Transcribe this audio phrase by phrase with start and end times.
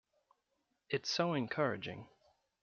[0.89, 2.07] It’s so encouraging.